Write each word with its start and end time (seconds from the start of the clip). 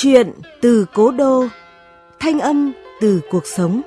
Chuyện 0.00 0.30
từ 0.60 0.86
cố 0.94 1.10
đô, 1.10 1.44
thanh 2.20 2.40
âm 2.40 2.72
từ 3.00 3.20
cuộc 3.30 3.46
sống. 3.46 3.82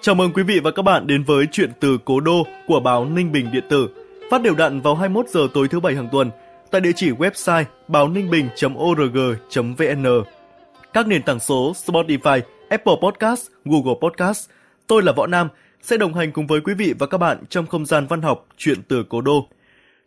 Chào 0.00 0.14
mừng 0.14 0.32
quý 0.32 0.42
vị 0.42 0.60
và 0.64 0.70
các 0.70 0.82
bạn 0.82 1.06
đến 1.06 1.24
với 1.24 1.46
chuyện 1.52 1.72
từ 1.80 1.98
Cố 2.04 2.20
Đô 2.20 2.46
của 2.66 2.80
báo 2.80 3.04
Ninh 3.04 3.32
Bình 3.32 3.52
Điện 3.52 3.64
tử, 3.68 3.88
phát 4.30 4.42
đều 4.42 4.54
đặn 4.54 4.80
vào 4.80 4.94
21 4.94 5.28
giờ 5.28 5.40
tối 5.54 5.68
thứ 5.68 5.80
bảy 5.80 5.94
hàng 5.94 6.08
tuần 6.12 6.30
tại 6.70 6.80
địa 6.80 6.92
chỉ 6.96 7.10
website 7.10 7.64
báo 7.88 8.08
ninh 8.08 8.30
bình.org.vn, 8.30 10.06
các 10.98 11.06
nền 11.06 11.22
tảng 11.22 11.40
số 11.40 11.72
Spotify, 11.72 12.40
Apple 12.68 12.94
Podcast, 13.02 13.46
Google 13.64 13.94
Podcast. 14.00 14.50
Tôi 14.86 15.02
là 15.02 15.12
Võ 15.12 15.26
Nam 15.26 15.48
sẽ 15.82 15.96
đồng 15.96 16.14
hành 16.14 16.32
cùng 16.32 16.46
với 16.46 16.60
quý 16.60 16.74
vị 16.74 16.94
và 16.98 17.06
các 17.06 17.18
bạn 17.18 17.38
trong 17.48 17.66
không 17.66 17.86
gian 17.86 18.06
văn 18.06 18.22
học 18.22 18.46
chuyện 18.56 18.82
từ 18.88 19.04
Cố 19.08 19.20
Đô. 19.20 19.48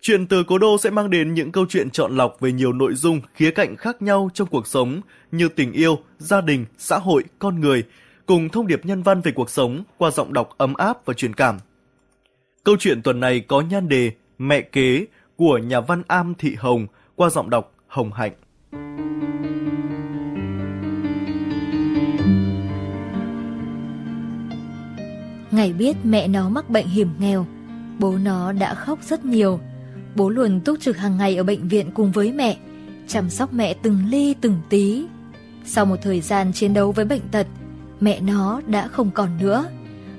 Chuyện 0.02 0.28
từ 0.28 0.44
Cố 0.44 0.58
Đô 0.58 0.78
sẽ 0.78 0.90
mang 0.90 1.10
đến 1.10 1.34
những 1.34 1.52
câu 1.52 1.66
chuyện 1.70 1.90
chọn 1.90 2.18
lọc 2.18 2.40
về 2.40 2.52
nhiều 2.52 2.74
nội 2.74 2.94
dung, 2.94 3.22
khía 3.34 3.52
cạnh 3.52 3.76
khác 3.76 4.02
nhau 4.02 4.30
trong 4.34 4.48
cuộc 4.48 4.68
sống 4.68 5.02
như 5.32 5.50
tình 5.50 5.72
yêu, 5.72 6.00
gia 6.18 6.42
đình, 6.42 6.66
xã 6.78 6.98
hội, 6.98 7.24
con 7.40 7.60
người– 7.60 7.84
cùng 8.32 8.50
thông 8.50 8.68
điệp 8.68 8.86
nhân 8.86 9.04
văn 9.04 9.22
về 9.22 9.32
cuộc 9.32 9.50
sống 9.50 9.84
qua 9.98 10.12
giọng 10.12 10.34
đọc 10.34 10.50
ấm 10.58 10.74
áp 10.74 11.06
và 11.06 11.14
truyền 11.14 11.34
cảm. 11.34 11.58
Câu 12.64 12.76
chuyện 12.80 13.02
tuần 13.02 13.20
này 13.20 13.40
có 13.40 13.62
nhan 13.62 13.90
đề 13.90 14.12
Mẹ 14.38 14.62
kế 14.62 15.06
của 15.36 15.58
nhà 15.58 15.80
văn 15.80 16.04
Am 16.08 16.34
Thị 16.36 16.56
Hồng 16.60 16.88
qua 17.16 17.30
giọng 17.30 17.50
đọc 17.50 17.74
Hồng 17.88 18.12
Hạnh. 18.14 18.34
Ngày 25.52 25.74
biết 25.74 25.98
mẹ 26.04 26.28
nó 26.28 26.50
mắc 26.50 26.70
bệnh 26.70 26.88
hiểm 26.88 27.10
nghèo, 27.20 27.46
bố 28.00 28.18
nó 28.18 28.52
đã 28.52 28.74
khóc 28.74 29.00
rất 29.04 29.26
nhiều. 29.26 29.60
Bố 30.16 30.30
luôn 30.30 30.60
túc 30.60 30.80
trực 30.80 30.98
hàng 30.98 31.18
ngày 31.18 31.36
ở 31.36 31.44
bệnh 31.44 31.68
viện 31.68 31.92
cùng 31.94 32.12
với 32.12 32.32
mẹ, 32.32 32.58
chăm 33.08 33.30
sóc 33.30 33.54
mẹ 33.54 33.74
từng 33.74 34.06
ly 34.10 34.36
từng 34.42 34.62
tí. 34.70 35.06
Sau 35.66 35.86
một 35.86 35.96
thời 36.02 36.22
gian 36.22 36.54
chiến 36.54 36.74
đấu 36.74 36.92
với 36.92 37.06
bệnh 37.06 37.22
tật, 37.32 37.48
mẹ 38.00 38.20
nó 38.22 38.62
đã 38.68 38.88
không 38.88 39.12
còn 39.12 39.38
nữa. 39.38 39.66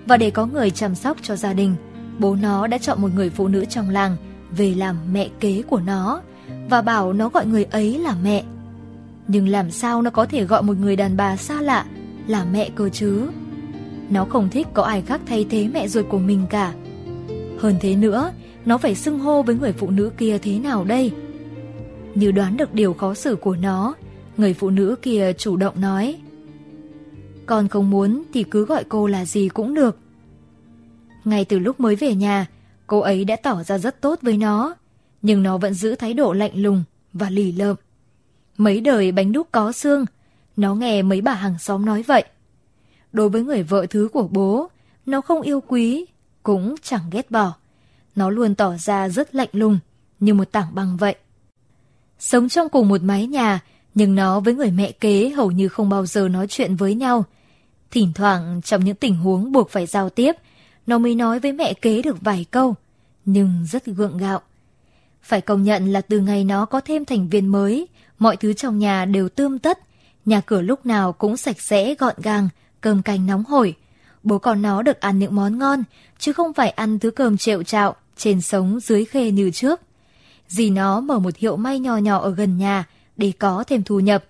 Và 0.07 0.17
để 0.17 0.31
có 0.31 0.47
người 0.47 0.71
chăm 0.71 0.95
sóc 0.95 1.17
cho 1.23 1.37
gia 1.37 1.53
đình, 1.53 1.75
bố 2.19 2.35
nó 2.35 2.67
đã 2.67 2.79
chọn 2.79 3.03
một 3.03 3.11
người 3.15 3.31
phụ 3.31 3.49
nữ 3.49 3.65
trong 3.65 3.91
làng 3.91 4.17
về 4.57 4.75
làm 4.75 4.97
mẹ 5.13 5.29
kế 5.41 5.63
của 5.63 5.81
nó 5.81 6.21
và 6.71 6.83
bảo 6.83 7.13
nó 7.13 7.29
gọi 7.29 7.47
người 7.47 7.65
ấy 7.65 7.99
là 7.99 8.15
mẹ. 8.23 8.45
Nhưng 9.29 9.49
làm 9.49 9.71
sao 9.71 10.03
nó 10.03 10.11
có 10.11 10.27
thể 10.27 10.45
gọi 10.45 10.63
một 10.63 10.77
người 10.79 10.97
đàn 10.97 11.17
bà 11.17 11.37
xa 11.37 11.61
lạ 11.61 11.85
là 12.27 12.45
mẹ 12.53 12.71
cơ 12.75 12.89
chứ? 12.89 13.29
Nó 14.13 14.25
không 14.25 14.49
thích 14.51 14.67
có 14.75 14.83
ai 14.83 15.03
khác 15.03 15.21
thay 15.27 15.47
thế 15.51 15.69
mẹ 15.69 15.89
ruột 15.89 16.09
của 16.09 16.19
mình 16.19 16.47
cả. 16.51 16.75
Hơn 17.59 17.75
thế 17.81 17.97
nữa, 17.97 18.33
nó 18.67 18.79
phải 18.79 18.95
xưng 18.95 19.19
hô 19.19 19.43
với 19.43 19.55
người 19.55 19.73
phụ 19.73 19.91
nữ 19.91 20.11
kia 20.19 20.39
thế 20.39 20.59
nào 20.59 20.85
đây? 20.85 21.13
Như 22.15 22.33
đoán 22.33 22.57
được 22.57 22.75
điều 22.75 22.93
khó 22.93 23.15
xử 23.15 23.37
của 23.37 23.57
nó, 23.57 23.95
người 24.37 24.55
phụ 24.55 24.71
nữ 24.71 24.97
kia 25.03 25.33
chủ 25.33 25.57
động 25.57 25.81
nói 25.81 26.19
con 27.47 27.69
không 27.69 27.91
muốn 27.91 28.23
thì 28.33 28.45
cứ 28.45 28.65
gọi 28.65 28.85
cô 28.85 29.07
là 29.07 29.25
gì 29.25 29.49
cũng 29.49 29.75
được. 29.75 29.99
Ngay 31.25 31.45
từ 31.45 31.59
lúc 31.59 31.81
mới 31.81 31.97
về 31.97 32.15
nhà, 32.15 32.47
cô 32.87 33.01
ấy 33.01 33.25
đã 33.25 33.37
tỏ 33.43 33.63
ra 33.63 33.79
rất 33.79 34.01
tốt 34.01 34.19
với 34.23 34.37
nó, 34.37 34.75
nhưng 35.23 35.43
nó 35.43 35.59
vẫn 35.59 35.75
giữ 35.75 35.95
thái 35.95 36.15
độ 36.15 36.33
lạnh 36.33 36.53
lùng 36.55 36.85
và 37.13 37.31
lì 37.31 37.53
lợm. 37.53 37.77
Mấy 38.57 38.81
đời 38.81 39.13
bánh 39.13 39.33
đúc 39.33 39.48
có 39.53 39.73
xương, 39.73 40.05
nó 40.57 40.75
nghe 40.75 41.03
mấy 41.03 41.20
bà 41.20 41.35
hàng 41.35 41.59
xóm 41.59 41.86
nói 41.86 42.03
vậy. 42.03 42.25
Đối 43.12 43.28
với 43.28 43.42
người 43.42 43.62
vợ 43.62 43.86
thứ 43.90 44.08
của 44.12 44.28
bố, 44.30 44.68
nó 45.06 45.20
không 45.20 45.42
yêu 45.42 45.61
quý, 45.67 46.06
cũng 46.42 46.74
chẳng 46.83 47.11
ghét 47.11 47.30
bỏ. 47.30 47.55
Nó 48.17 48.30
luôn 48.30 48.55
tỏ 48.55 48.77
ra 48.77 49.08
rất 49.08 49.34
lạnh 49.34 49.48
lùng, 49.52 49.78
như 50.20 50.34
một 50.34 50.52
tảng 50.52 50.74
băng 50.74 50.96
vậy. 50.96 51.17
Sống 52.18 52.48
trong 52.48 52.68
cùng 52.68 52.89
một 52.89 53.02
mái 53.02 53.27
nhà, 53.27 53.61
nhưng 53.95 54.14
nó 54.14 54.40
với 54.40 54.55
người 54.55 54.70
mẹ 54.70 54.92
kế 54.92 55.28
hầu 55.28 55.50
như 55.50 55.68
không 55.68 55.89
bao 55.89 56.06
giờ 56.06 56.28
nói 56.28 56.46
chuyện 56.48 56.77
với 56.77 56.95
nhau. 56.95 57.24
Thỉnh 57.90 58.12
thoảng 58.14 58.61
trong 58.64 58.84
những 58.84 58.96
tình 58.96 59.17
huống 59.17 59.52
buộc 59.52 59.70
phải 59.70 59.86
giao 59.86 60.11
tiếp, 60.11 60.33
nó 60.86 60.98
mới 60.98 61.14
nói 61.14 61.40
với 61.40 61.52
mẹ 61.52 61.74
kế 61.74 62.02
được 62.02 62.17
vài 62.20 62.46
câu, 62.50 62.74
nhưng 63.24 63.67
rất 63.70 63.86
gượng 63.86 64.18
gạo. 64.18 64.40
Phải 65.23 65.40
công 65.40 65.62
nhận 65.62 65.92
là 65.92 66.00
từ 66.00 66.18
ngày 66.18 66.44
nó 66.44 66.67
có 66.67 66.80
thêm 66.80 67.05
thành 67.05 67.29
viên 67.29 67.46
mới, 67.46 67.89
mọi 68.18 68.36
thứ 68.36 68.52
trong 68.52 68.79
nhà 68.79 69.05
đều 69.05 69.29
tươm 69.29 69.58
tất, 69.58 69.79
nhà 70.24 70.40
cửa 70.40 70.62
lúc 70.62 70.86
nào 70.86 71.12
cũng 71.12 71.36
sạch 71.36 71.61
sẽ 71.61 71.94
gọn 71.94 72.14
gàng, 72.23 72.48
cơm 72.83 73.03
canh 73.03 73.27
nóng 73.27 73.45
hổi. 73.45 73.75
Bố 74.23 74.39
con 74.39 74.63
nó 74.63 74.83
được 74.83 75.01
ăn 75.01 75.19
những 75.19 75.35
món 75.35 75.59
ngon, 75.59 75.83
chứ 76.19 76.33
không 76.33 76.53
phải 76.53 76.70
ăn 76.70 76.98
thứ 76.98 77.11
cơm 77.11 77.37
trệu 77.37 77.63
trạo, 77.63 77.95
trên 78.17 78.41
sống 78.41 78.81
dưới 78.81 79.05
khê 79.05 79.31
như 79.31 79.51
trước. 79.51 79.81
Dì 80.48 80.70
nó 80.70 81.01
mở 81.01 81.19
một 81.19 81.37
hiệu 81.37 81.57
may 81.57 81.79
nhỏ 81.79 81.97
nhỏ 81.97 82.19
ở 82.19 82.31
gần 82.35 82.59
nhà, 82.59 82.85
để 83.17 83.33
có 83.39 83.65
thêm 83.67 83.83
thu 83.83 84.01
nhập. 84.01 84.25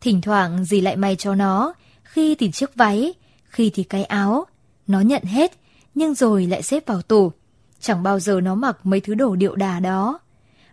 Thỉnh 0.00 0.20
thoảng 0.20 0.64
dì 0.64 0.80
lại 0.80 0.96
may 0.96 1.16
cho 1.16 1.34
nó, 1.34 1.74
khi 2.02 2.34
thì 2.34 2.50
chiếc 2.50 2.74
váy, 2.74 3.14
khi 3.44 3.70
thì 3.74 3.82
cái 3.82 4.04
áo. 4.04 4.46
Nó 4.86 5.00
nhận 5.00 5.22
hết, 5.22 5.52
nhưng 5.94 6.14
rồi 6.14 6.46
lại 6.46 6.62
xếp 6.62 6.86
vào 6.86 7.02
tủ. 7.02 7.32
Chẳng 7.80 8.02
bao 8.02 8.20
giờ 8.20 8.40
nó 8.40 8.54
mặc 8.54 8.78
mấy 8.86 9.00
thứ 9.00 9.14
đồ 9.14 9.36
điệu 9.36 9.54
đà 9.54 9.80
đó. 9.80 10.18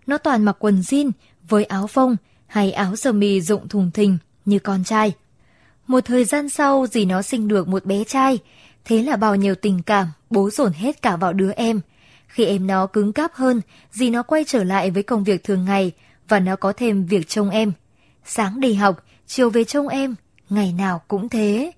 Nó 0.07 0.17
toàn 0.17 0.43
mặc 0.43 0.55
quần 0.59 0.81
jean 0.81 1.11
với 1.49 1.63
áo 1.65 1.87
phông 1.87 2.15
hay 2.47 2.71
áo 2.71 2.95
sơ 2.95 3.11
mi 3.11 3.41
rụng 3.41 3.67
thùng 3.67 3.91
thình 3.91 4.17
như 4.45 4.59
con 4.59 4.83
trai. 4.83 5.13
Một 5.87 6.05
thời 6.05 6.25
gian 6.25 6.49
sau 6.49 6.87
dì 6.87 7.05
nó 7.05 7.21
sinh 7.21 7.47
được 7.47 7.67
một 7.67 7.85
bé 7.85 8.03
trai, 8.03 8.39
thế 8.85 9.03
là 9.03 9.15
bao 9.15 9.35
nhiêu 9.35 9.55
tình 9.55 9.81
cảm 9.85 10.07
bố 10.29 10.49
dồn 10.49 10.71
hết 10.73 11.01
cả 11.01 11.15
vào 11.15 11.33
đứa 11.33 11.51
em. 11.51 11.81
Khi 12.27 12.45
em 12.45 12.67
nó 12.67 12.87
cứng 12.87 13.13
cáp 13.13 13.33
hơn, 13.33 13.61
dì 13.91 14.09
nó 14.09 14.23
quay 14.23 14.43
trở 14.47 14.63
lại 14.63 14.91
với 14.91 15.03
công 15.03 15.23
việc 15.23 15.43
thường 15.43 15.65
ngày, 15.65 15.91
và 16.27 16.39
nó 16.39 16.55
có 16.55 16.73
thêm 16.73 17.05
việc 17.05 17.27
trông 17.27 17.49
em. 17.49 17.71
Sáng 18.25 18.59
đi 18.59 18.73
học, 18.73 19.05
chiều 19.27 19.49
về 19.49 19.63
trông 19.63 19.87
em, 19.87 20.15
ngày 20.49 20.73
nào 20.77 21.01
cũng 21.07 21.29
thế. 21.29 21.71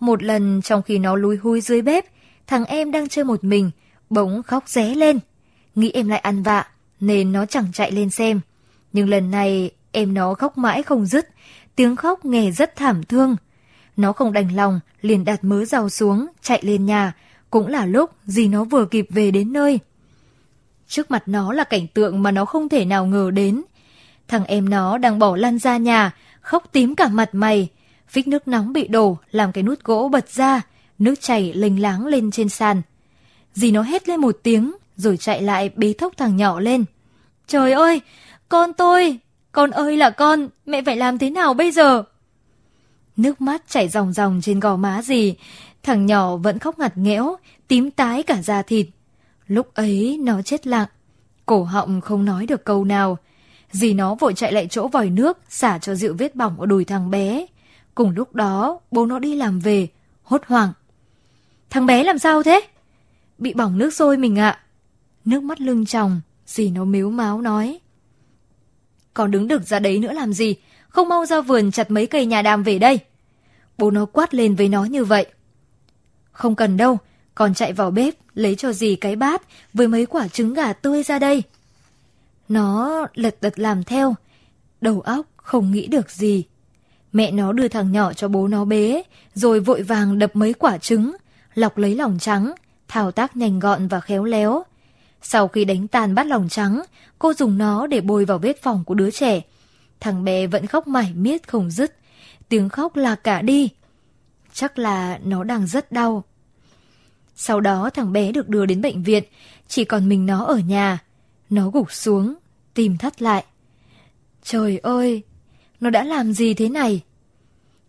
Một 0.00 0.22
lần 0.22 0.62
trong 0.62 0.82
khi 0.82 0.98
nó 0.98 1.16
lúi 1.16 1.36
húi 1.36 1.60
dưới 1.60 1.82
bếp, 1.82 2.04
thằng 2.46 2.64
em 2.64 2.90
đang 2.90 3.08
chơi 3.08 3.24
một 3.24 3.44
mình, 3.44 3.70
bỗng 4.10 4.42
khóc 4.42 4.64
ré 4.66 4.94
lên. 4.94 5.18
Nghĩ 5.74 5.90
em 5.90 6.08
lại 6.08 6.18
ăn 6.18 6.42
vạ, 6.42 6.66
nên 7.00 7.32
nó 7.32 7.46
chẳng 7.46 7.66
chạy 7.72 7.92
lên 7.92 8.10
xem. 8.10 8.40
Nhưng 8.92 9.08
lần 9.08 9.30
này 9.30 9.70
em 9.92 10.14
nó 10.14 10.34
khóc 10.34 10.58
mãi 10.58 10.82
không 10.82 11.06
dứt, 11.06 11.28
tiếng 11.78 11.96
khóc 11.96 12.24
nghe 12.24 12.50
rất 12.50 12.76
thảm 12.76 13.02
thương. 13.02 13.36
Nó 13.96 14.12
không 14.12 14.32
đành 14.32 14.56
lòng, 14.56 14.80
liền 15.00 15.24
đặt 15.24 15.44
mớ 15.44 15.64
rau 15.64 15.88
xuống, 15.88 16.26
chạy 16.42 16.60
lên 16.62 16.86
nhà, 16.86 17.12
cũng 17.50 17.66
là 17.66 17.86
lúc 17.86 18.10
gì 18.24 18.48
nó 18.48 18.64
vừa 18.64 18.84
kịp 18.84 19.06
về 19.10 19.30
đến 19.30 19.52
nơi. 19.52 19.78
Trước 20.88 21.10
mặt 21.10 21.22
nó 21.26 21.52
là 21.52 21.64
cảnh 21.64 21.86
tượng 21.86 22.22
mà 22.22 22.30
nó 22.30 22.44
không 22.44 22.68
thể 22.68 22.84
nào 22.84 23.06
ngờ 23.06 23.30
đến. 23.30 23.62
Thằng 24.28 24.44
em 24.44 24.68
nó 24.68 24.98
đang 24.98 25.18
bỏ 25.18 25.36
lăn 25.36 25.58
ra 25.58 25.76
nhà, 25.76 26.10
khóc 26.40 26.64
tím 26.72 26.94
cả 26.94 27.08
mặt 27.08 27.28
mày. 27.32 27.68
Phích 28.08 28.28
nước 28.28 28.48
nóng 28.48 28.72
bị 28.72 28.88
đổ, 28.88 29.18
làm 29.30 29.52
cái 29.52 29.62
nút 29.62 29.84
gỗ 29.84 30.08
bật 30.12 30.28
ra, 30.28 30.62
nước 30.98 31.14
chảy 31.20 31.52
lênh 31.54 31.82
láng 31.82 32.06
lên 32.06 32.30
trên 32.30 32.48
sàn. 32.48 32.82
Dì 33.54 33.70
nó 33.70 33.82
hét 33.82 34.08
lên 34.08 34.20
một 34.20 34.38
tiếng, 34.42 34.72
rồi 34.96 35.16
chạy 35.16 35.42
lại 35.42 35.70
bế 35.76 35.94
thốc 35.98 36.12
thằng 36.16 36.36
nhỏ 36.36 36.60
lên. 36.60 36.84
Trời 37.46 37.72
ơi, 37.72 38.00
con 38.48 38.72
tôi, 38.72 39.18
con 39.52 39.70
ơi 39.70 39.96
là 39.96 40.10
con, 40.10 40.48
mẹ 40.66 40.82
phải 40.82 40.96
làm 40.96 41.18
thế 41.18 41.30
nào 41.30 41.54
bây 41.54 41.70
giờ? 41.70 42.02
Nước 43.16 43.40
mắt 43.40 43.62
chảy 43.68 43.88
ròng 43.88 44.12
ròng 44.12 44.40
trên 44.42 44.60
gò 44.60 44.76
má 44.76 45.02
gì 45.02 45.34
thằng 45.82 46.06
nhỏ 46.06 46.36
vẫn 46.36 46.58
khóc 46.58 46.78
ngặt 46.78 46.98
nghẽo, 46.98 47.36
tím 47.68 47.90
tái 47.90 48.22
cả 48.22 48.42
da 48.42 48.62
thịt. 48.62 48.86
Lúc 49.46 49.74
ấy 49.74 50.18
nó 50.22 50.42
chết 50.42 50.66
lặng, 50.66 50.88
cổ 51.46 51.62
họng 51.64 52.00
không 52.00 52.24
nói 52.24 52.46
được 52.46 52.64
câu 52.64 52.84
nào, 52.84 53.18
Dì 53.70 53.94
nó 53.94 54.14
vội 54.14 54.34
chạy 54.34 54.52
lại 54.52 54.66
chỗ 54.70 54.88
vòi 54.88 55.10
nước, 55.10 55.38
xả 55.48 55.78
cho 55.78 55.94
rượu 55.94 56.14
vết 56.18 56.34
bỏng 56.34 56.60
ở 56.60 56.66
đùi 56.66 56.84
thằng 56.84 57.10
bé. 57.10 57.46
Cùng 57.94 58.10
lúc 58.10 58.34
đó, 58.34 58.80
bố 58.90 59.06
nó 59.06 59.18
đi 59.18 59.36
làm 59.36 59.60
về, 59.60 59.88
hốt 60.22 60.42
hoảng. 60.46 60.72
Thằng 61.70 61.86
bé 61.86 62.04
làm 62.04 62.18
sao 62.18 62.42
thế? 62.42 62.60
Bị 63.38 63.54
bỏng 63.54 63.78
nước 63.78 63.94
sôi 63.94 64.16
mình 64.16 64.38
ạ. 64.38 64.60
Nước 65.24 65.42
mắt 65.42 65.60
lưng 65.60 65.86
tròng, 65.86 66.20
dì 66.46 66.70
nó 66.70 66.84
miếu 66.84 67.10
máu 67.10 67.40
nói. 67.40 67.80
Còn 69.18 69.30
đứng 69.30 69.48
được 69.48 69.62
ra 69.62 69.78
đấy 69.78 69.98
nữa 69.98 70.12
làm 70.12 70.32
gì? 70.32 70.54
Không 70.88 71.08
mau 71.08 71.26
ra 71.26 71.40
vườn 71.40 71.70
chặt 71.70 71.90
mấy 71.90 72.06
cây 72.06 72.26
nhà 72.26 72.42
đàm 72.42 72.62
về 72.62 72.78
đây. 72.78 72.98
Bố 73.78 73.90
nó 73.90 74.06
quát 74.06 74.34
lên 74.34 74.54
với 74.54 74.68
nó 74.68 74.84
như 74.84 75.04
vậy. 75.04 75.26
Không 76.32 76.54
cần 76.54 76.76
đâu, 76.76 76.98
còn 77.34 77.54
chạy 77.54 77.72
vào 77.72 77.90
bếp 77.90 78.14
lấy 78.34 78.54
cho 78.54 78.72
dì 78.72 78.96
cái 78.96 79.16
bát 79.16 79.42
với 79.74 79.88
mấy 79.88 80.06
quả 80.06 80.28
trứng 80.28 80.54
gà 80.54 80.72
tươi 80.72 81.02
ra 81.02 81.18
đây. 81.18 81.42
Nó 82.48 83.06
lật 83.14 83.36
đật 83.40 83.58
làm 83.58 83.84
theo, 83.84 84.14
đầu 84.80 85.00
óc 85.00 85.26
không 85.36 85.70
nghĩ 85.70 85.86
được 85.86 86.10
gì. 86.10 86.44
Mẹ 87.12 87.30
nó 87.30 87.52
đưa 87.52 87.68
thằng 87.68 87.92
nhỏ 87.92 88.12
cho 88.12 88.28
bố 88.28 88.48
nó 88.48 88.64
bế, 88.64 89.02
rồi 89.34 89.60
vội 89.60 89.82
vàng 89.82 90.18
đập 90.18 90.30
mấy 90.34 90.52
quả 90.52 90.78
trứng, 90.78 91.16
lọc 91.54 91.78
lấy 91.78 91.94
lòng 91.94 92.18
trắng, 92.20 92.52
thao 92.88 93.12
tác 93.12 93.36
nhanh 93.36 93.58
gọn 93.58 93.88
và 93.88 94.00
khéo 94.00 94.24
léo. 94.24 94.62
Sau 95.22 95.48
khi 95.48 95.64
đánh 95.64 95.88
tàn 95.88 96.14
bát 96.14 96.26
lòng 96.26 96.48
trắng, 96.48 96.82
cô 97.18 97.34
dùng 97.34 97.58
nó 97.58 97.86
để 97.86 98.00
bôi 98.00 98.24
vào 98.24 98.38
vết 98.38 98.62
phòng 98.62 98.84
của 98.84 98.94
đứa 98.94 99.10
trẻ. 99.10 99.40
Thằng 100.00 100.24
bé 100.24 100.46
vẫn 100.46 100.66
khóc 100.66 100.86
mải 100.86 101.12
miết 101.14 101.48
không 101.48 101.70
dứt. 101.70 101.94
tiếng 102.48 102.68
khóc 102.68 102.96
là 102.96 103.14
cả 103.14 103.42
đi. 103.42 103.70
Chắc 104.52 104.78
là 104.78 105.18
nó 105.24 105.44
đang 105.44 105.66
rất 105.66 105.92
đau. 105.92 106.24
Sau 107.36 107.60
đó 107.60 107.90
thằng 107.90 108.12
bé 108.12 108.32
được 108.32 108.48
đưa 108.48 108.66
đến 108.66 108.82
bệnh 108.82 109.02
viện, 109.02 109.24
chỉ 109.68 109.84
còn 109.84 110.08
mình 110.08 110.26
nó 110.26 110.44
ở 110.44 110.58
nhà. 110.58 110.98
Nó 111.50 111.70
gục 111.70 111.92
xuống, 111.92 112.34
tìm 112.74 112.98
thắt 112.98 113.22
lại. 113.22 113.44
Trời 114.42 114.78
ơi, 114.78 115.22
nó 115.80 115.90
đã 115.90 116.04
làm 116.04 116.32
gì 116.32 116.54
thế 116.54 116.68
này? 116.68 117.02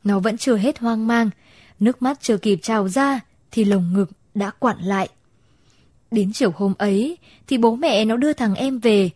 Nó 0.04 0.20
vẫn 0.20 0.38
chưa 0.38 0.56
hết 0.56 0.80
hoang 0.80 1.08
mang, 1.08 1.30
nước 1.80 2.02
mắt 2.02 2.22
chưa 2.22 2.38
kịp 2.38 2.60
trào 2.62 2.90
ra 2.90 3.20
thì 3.52 3.66
lồng 3.66 3.94
ngực 3.94 4.10
đã 4.36 4.50
quặn 4.50 4.78
lại. 4.80 5.10
Đến 6.12 6.32
chiều 6.34 6.52
hôm 6.56 6.74
ấy 6.78 7.18
thì 7.48 7.58
bố 7.58 7.76
mẹ 7.76 8.06
nó 8.06 8.18
đưa 8.18 8.34
thằng 8.34 8.56
em 8.56 8.80
về. 8.80 9.10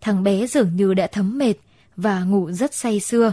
Thằng 0.00 0.22
bé 0.22 0.46
dường 0.46 0.76
như 0.76 0.94
đã 0.94 1.06
thấm 1.06 1.38
mệt 1.38 1.54
và 1.96 2.20
ngủ 2.20 2.50
rất 2.52 2.74
say 2.74 3.00
sưa. 3.00 3.32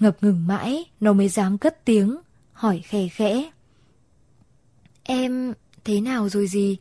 Ngập 0.00 0.16
ngừng 0.20 0.46
mãi, 0.46 0.84
nó 1.00 1.12
mới 1.12 1.28
dám 1.28 1.58
cất 1.58 1.84
tiếng, 1.84 2.18
hỏi 2.52 2.82
khe 2.84 3.08
khẽ. 3.08 3.50
Em 5.02 5.52
thế 5.84 6.00
nào 6.00 6.28
rồi 6.28 6.46
gì? 6.46 6.76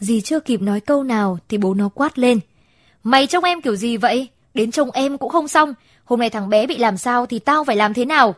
Dì 0.00 0.20
chưa 0.20 0.40
kịp 0.40 0.62
nói 0.62 0.80
câu 0.80 1.02
nào 1.02 1.38
thì 1.48 1.58
bố 1.58 1.74
nó 1.74 1.88
quát 1.88 2.18
lên. 2.18 2.40
Mày 3.02 3.26
trông 3.26 3.44
em 3.44 3.60
kiểu 3.60 3.76
gì 3.76 3.96
vậy? 3.96 4.28
Đến 4.54 4.70
trông 4.70 4.90
em 4.90 5.18
cũng 5.18 5.30
không 5.30 5.48
xong. 5.48 5.74
Hôm 6.04 6.20
nay 6.20 6.30
thằng 6.30 6.48
bé 6.48 6.66
bị 6.66 6.78
làm 6.78 6.96
sao 6.96 7.26
thì 7.26 7.38
tao 7.38 7.64
phải 7.64 7.76
làm 7.76 7.94
thế 7.94 8.04
nào? 8.04 8.34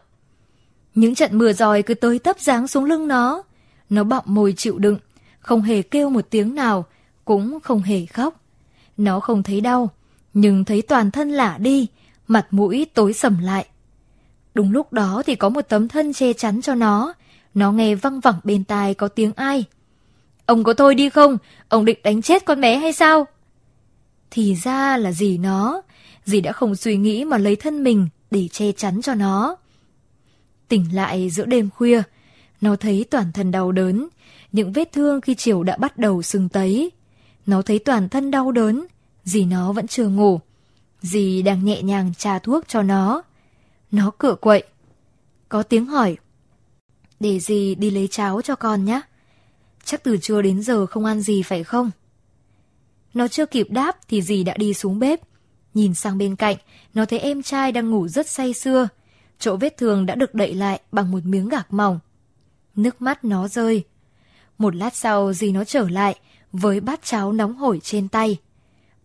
Những 0.95 1.15
trận 1.15 1.39
mưa 1.39 1.53
giòi 1.53 1.83
cứ 1.83 1.95
tới 1.95 2.19
tấp 2.19 2.41
giáng 2.41 2.69
xuống 2.69 2.85
lưng 2.85 3.09
nó. 3.09 3.43
Nó 3.91 4.05
bọng 4.05 4.25
môi 4.27 4.55
chịu 4.57 4.79
đựng, 4.79 4.99
không 5.49 5.63
hề 5.63 5.83
kêu 5.83 6.11
một 6.11 6.27
tiếng 6.31 6.55
nào, 6.55 6.85
cũng 7.25 7.59
không 7.61 7.83
hề 7.83 8.07
khóc. 8.07 8.41
Nó 8.97 9.21
không 9.21 9.43
thấy 9.43 9.61
đau, 9.61 9.91
nhưng 10.35 10.65
thấy 10.65 10.83
toàn 10.83 11.11
thân 11.11 11.31
lả 11.31 11.59
đi, 11.59 11.87
mặt 12.27 12.47
mũi 12.51 12.87
tối 12.95 13.13
sầm 13.13 13.39
lại. 13.39 13.67
Đúng 14.55 14.73
lúc 14.73 14.93
đó 14.93 15.23
thì 15.27 15.35
có 15.35 15.49
một 15.49 15.61
tấm 15.61 15.89
thân 15.89 16.13
che 16.13 16.33
chắn 16.33 16.61
cho 16.63 16.75
nó, 16.75 17.15
nó 17.55 17.73
nghe 17.73 17.95
văng 17.95 18.21
vẳng 18.21 18.41
bên 18.45 18.65
tai 18.65 18.95
có 18.95 19.09
tiếng 19.09 19.33
ai. 19.37 19.65
Ông 20.47 20.65
có 20.65 20.75
thôi 20.75 20.95
đi 20.95 21.11
không? 21.11 21.39
Ông 21.69 21.85
định 21.85 21.99
đánh 22.03 22.23
chết 22.23 22.45
con 22.45 22.61
bé 22.61 22.77
hay 22.77 22.93
sao? 22.93 23.27
Thì 24.31 24.55
ra 24.55 24.97
là 24.97 25.13
gì 25.13 25.39
nó, 25.39 25.83
dì 26.25 26.41
đã 26.41 26.53
không 26.53 26.77
suy 26.77 26.97
nghĩ 26.97 27.25
mà 27.25 27.39
lấy 27.39 27.57
thân 27.57 27.85
mình 27.85 28.09
để 28.31 28.49
che 28.53 28.73
chắn 28.73 29.03
cho 29.03 29.15
nó. 29.15 29.57
Tỉnh 30.69 30.85
lại 30.95 31.31
giữa 31.31 31.45
đêm 31.45 31.71
khuya, 31.71 32.03
nó 32.61 32.77
thấy 32.77 33.05
toàn 33.11 33.33
thân 33.33 33.51
đau 33.51 33.73
đớn, 33.73 34.09
những 34.59 34.73
vết 34.73 34.93
thương 34.93 35.21
khi 35.21 35.35
chiều 35.35 35.63
đã 35.63 35.77
bắt 35.77 35.99
đầu 35.99 36.23
sưng 36.23 36.49
tấy. 36.49 36.91
Nó 37.47 37.63
thấy 37.63 37.79
toàn 37.79 38.09
thân 38.09 38.31
đau 38.31 38.53
đớn, 38.53 38.87
dì 39.25 39.45
nó 39.45 39.73
vẫn 39.73 39.87
chưa 39.87 40.09
ngủ. 40.09 40.41
Dì 41.01 41.43
đang 41.43 41.65
nhẹ 41.65 41.83
nhàng 41.83 42.13
trà 42.19 42.39
thuốc 42.39 42.69
cho 42.69 42.83
nó. 42.83 43.23
Nó 43.91 44.11
cựa 44.19 44.35
quậy. 44.35 44.63
Có 45.49 45.63
tiếng 45.63 45.87
hỏi. 45.87 46.17
Để 47.21 47.41
dì 47.41 47.75
đi 47.75 47.91
lấy 47.91 48.09
cháo 48.09 48.43
cho 48.43 48.55
con 48.55 48.85
nhé. 48.85 49.01
Chắc 49.85 50.05
từ 50.05 50.17
trưa 50.17 50.43
đến 50.43 50.63
giờ 50.63 50.87
không 50.87 51.05
ăn 51.05 51.21
gì 51.21 51.43
phải 51.43 51.65
không? 51.65 51.91
Nó 53.15 53.29
chưa 53.29 53.47
kịp 53.47 53.67
đáp 53.71 53.97
thì 54.09 54.23
dì 54.23 54.45
đã 54.45 54.55
đi 54.57 54.75
xuống 54.75 54.99
bếp. 54.99 55.21
Nhìn 55.75 55.95
sang 55.95 56.19
bên 56.19 56.37
cạnh, 56.37 56.57
nó 56.95 57.05
thấy 57.05 57.19
em 57.19 57.43
trai 57.43 57.73
đang 57.73 57.91
ngủ 57.91 58.09
rất 58.09 58.29
say 58.29 58.55
sưa. 58.55 58.89
Chỗ 59.39 59.57
vết 59.57 59.77
thương 59.77 60.07
đã 60.07 60.15
được 60.15 60.35
đậy 60.35 60.55
lại 60.55 60.81
bằng 60.93 61.11
một 61.11 61.25
miếng 61.25 61.49
gạc 61.49 61.73
mỏng. 61.73 61.99
Nước 62.77 63.03
mắt 63.03 63.25
nó 63.25 63.49
rơi. 63.49 63.85
Một 64.59 64.77
lát 64.77 64.95
sau 64.95 65.33
dì 65.33 65.53
nó 65.53 65.65
trở 65.65 65.89
lại 65.89 66.19
với 66.53 66.81
bát 66.81 67.01
cháo 67.05 67.33
nóng 67.33 67.55
hổi 67.55 67.81
trên 67.83 68.09
tay. 68.09 68.39